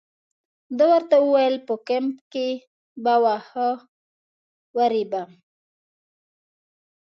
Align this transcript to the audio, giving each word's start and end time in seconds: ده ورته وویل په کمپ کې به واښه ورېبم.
ده 0.77 0.85
ورته 0.91 1.15
وویل 1.21 1.55
په 1.67 1.73
کمپ 1.87 2.15
کې 2.31 2.47
به 3.03 3.13
واښه 3.23 3.69
ورېبم. 4.77 5.31